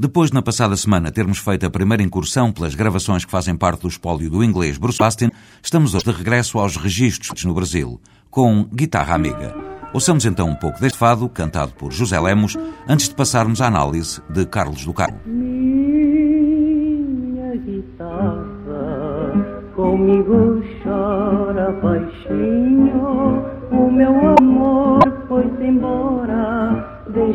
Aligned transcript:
Depois, 0.00 0.30
na 0.30 0.40
passada 0.40 0.76
semana, 0.76 1.10
termos 1.10 1.38
feito 1.38 1.66
a 1.66 1.70
primeira 1.70 2.04
incursão 2.04 2.52
pelas 2.52 2.72
gravações 2.72 3.24
que 3.24 3.30
fazem 3.32 3.56
parte 3.56 3.80
do 3.82 3.88
espólio 3.88 4.30
do 4.30 4.44
inglês 4.44 4.78
Bruce 4.78 4.96
Bastin, 4.96 5.28
estamos 5.60 5.92
hoje 5.92 6.04
de 6.04 6.12
regresso 6.12 6.56
aos 6.60 6.76
registros 6.76 7.44
no 7.44 7.52
Brasil, 7.52 8.00
com 8.30 8.62
Guitarra 8.72 9.16
Amiga. 9.16 9.52
Ouçamos 9.92 10.24
então 10.24 10.50
um 10.50 10.54
pouco 10.54 10.80
deste 10.80 10.96
fado, 10.96 11.28
cantado 11.28 11.72
por 11.72 11.90
José 11.90 12.20
Lemos, 12.20 12.56
antes 12.88 13.08
de 13.08 13.16
passarmos 13.16 13.60
à 13.60 13.66
análise 13.66 14.22
de 14.30 14.46
Carlos 14.46 14.84
do 14.84 14.94
Carmo. 14.94 15.18
Minha 15.26 15.56
guitarra 17.56 18.38
comigo 19.74 20.62
chora 20.84 21.72
baixinho, 21.82 23.42
o 23.72 23.90
meu 23.90 24.17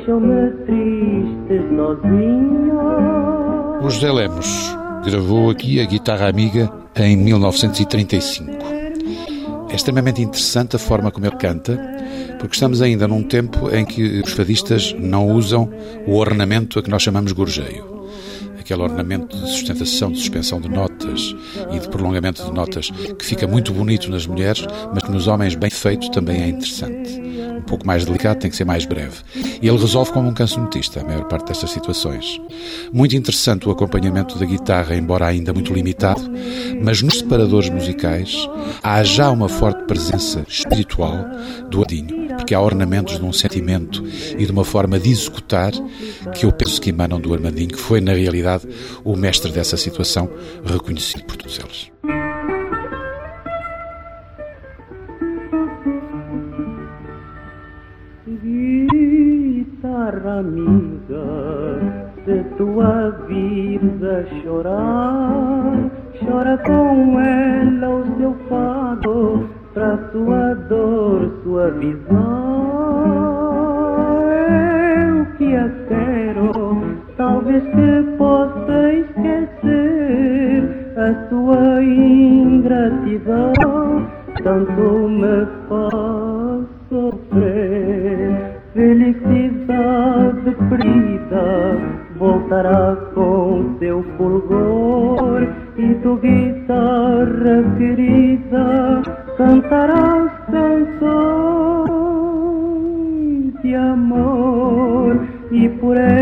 embora 0.00 0.50
deixou-me 0.50 0.50
triste 0.64 1.58
sozinho. 1.76 2.80
O 3.82 3.90
José 3.90 4.12
Lemos 4.12 4.76
gravou 5.04 5.50
aqui 5.50 5.80
a 5.80 5.84
guitarra 5.84 6.28
amiga 6.28 6.70
em 6.96 7.16
1935. 7.16 8.50
É 9.70 9.74
extremamente 9.74 10.20
interessante 10.20 10.76
a 10.76 10.78
forma 10.78 11.10
como 11.10 11.26
ele 11.26 11.36
canta, 11.36 11.78
porque 12.38 12.54
estamos 12.54 12.82
ainda 12.82 13.06
num 13.06 13.22
tempo 13.22 13.70
em 13.70 13.84
que 13.84 14.20
os 14.20 14.32
fadistas 14.32 14.94
não 14.98 15.28
usam 15.28 15.70
o 16.06 16.16
ornamento 16.16 16.78
a 16.78 16.82
que 16.82 16.90
nós 16.90 17.02
chamamos 17.02 17.32
gorjeio 17.32 18.00
aquele 18.70 18.82
ornamento 18.82 19.36
de 19.36 19.50
sustentação, 19.50 20.12
de 20.12 20.18
suspensão 20.18 20.60
de 20.60 20.68
notas 20.68 21.34
e 21.72 21.78
de 21.78 21.88
prolongamento 21.88 22.44
de 22.44 22.52
notas 22.52 22.90
que 22.90 23.24
fica 23.24 23.46
muito 23.46 23.72
bonito 23.72 24.10
nas 24.10 24.26
mulheres, 24.26 24.66
mas 24.92 25.02
que 25.02 25.10
nos 25.10 25.26
homens 25.26 25.54
bem 25.54 25.70
feito 25.70 26.10
também 26.10 26.42
é 26.42 26.48
interessante. 26.48 27.20
Um 27.58 27.62
pouco 27.62 27.86
mais 27.86 28.04
delicado, 28.04 28.38
tem 28.38 28.50
que 28.50 28.56
ser 28.56 28.64
mais 28.64 28.84
breve. 28.86 29.16
E 29.34 29.68
ele 29.68 29.78
resolve 29.78 30.12
como 30.12 30.28
um 30.28 30.34
cancionetista 30.34 31.00
a 31.00 31.04
maior 31.04 31.24
parte 31.24 31.48
destas 31.48 31.70
situações. 31.70 32.40
Muito 32.92 33.14
interessante 33.14 33.68
o 33.68 33.70
acompanhamento 33.70 34.38
da 34.38 34.46
guitarra, 34.46 34.96
embora 34.96 35.26
ainda 35.26 35.52
muito 35.52 35.72
limitado, 35.72 36.22
mas 36.82 37.02
nos 37.02 37.18
separadores 37.18 37.68
musicais 37.68 38.48
há 38.82 39.02
já 39.02 39.30
uma 39.30 39.48
forte 39.48 39.84
presença 39.84 40.44
espiritual 40.48 41.14
do 41.70 41.82
adinho, 41.82 42.28
porque 42.36 42.54
há 42.54 42.60
ornamentos 42.60 43.18
de 43.18 43.24
um 43.24 43.32
sentimento 43.32 44.02
e 44.38 44.44
de 44.44 44.52
uma 44.52 44.64
forma 44.64 44.98
de 44.98 45.10
executar 45.10 45.72
que 46.34 46.46
eu 46.46 46.52
penso 46.52 46.69
que 46.80 46.90
emanam 46.90 47.20
do 47.20 47.32
Armandinho, 47.34 47.68
que 47.68 47.78
foi 47.78 48.00
na 48.00 48.12
realidade 48.12 48.66
o 49.04 49.14
mestre 49.16 49.52
dessa 49.52 49.76
situação, 49.76 50.28
reconhecido 50.64 51.24
por 51.24 51.36
todos 51.36 51.58
eles. 51.58 51.90
Guitarra 58.42 60.40
amiga, 60.40 61.26
se 62.24 62.44
tua 62.56 63.10
vida 63.26 64.26
chorar, 64.42 65.90
chora 66.18 66.56
com 66.58 67.20
ela 67.20 67.88
o 67.88 68.16
seu 68.16 68.34
fado, 68.48 69.48
pra 69.74 69.98
sua 70.12 70.54
dor 70.68 71.30
suavizar. 71.42 72.50
Eu 75.08 75.26
que 75.36 75.56
a 75.56 75.68
quero, 75.88 75.99
que 77.60 78.16
possa 78.16 78.92
esquecer 78.92 80.64
a 80.96 81.28
sua 81.28 81.82
ingratidão, 81.82 83.52
tanto 84.42 85.08
me 85.08 85.46
faz 85.68 86.66
sofrer. 86.88 88.60
Felicidade 88.74 90.50
perdida 90.68 91.76
voltará 92.16 92.96
com 93.14 93.76
seu 93.78 94.02
fulgor 94.16 95.42
e 95.76 95.94
tu 96.02 96.16
guitarra 96.16 97.64
querida 97.78 99.02
cantarás 99.36 100.30
canções 100.52 101.10
de 103.62 103.74
amor 103.74 105.20
e 105.50 105.68
por 105.80 105.96
esta 105.96 106.19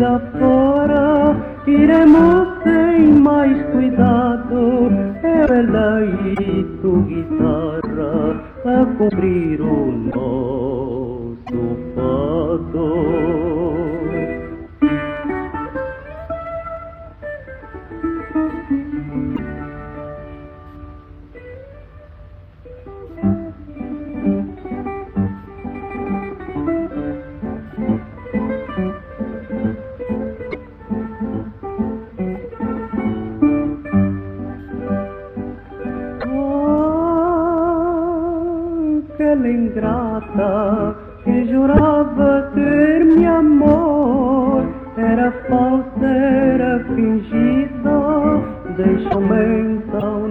vida 0.00 0.18
fora 0.38 1.36
iremos 1.66 2.48
sem 2.62 3.12
mais 3.20 3.62
cuidado. 3.70 4.90
Ela 5.22 6.02
e 6.02 6.64
tu 6.80 7.02
guitarra 7.02 8.40
a 8.64 8.86
cumprir 8.96 9.60
o 9.60 9.92
nosso 10.14 11.60
fado 11.94 13.79
aquela 39.40 39.48
ingrata 39.48 40.96
que 41.24 41.46
jurava 41.46 42.50
ter-me 42.54 43.26
amor. 43.26 44.64
Era 44.96 45.32
falsa, 45.48 46.06
era 46.06 46.84
fingida, 46.84 48.42
deixou-me 48.76 49.76
então 49.76 50.28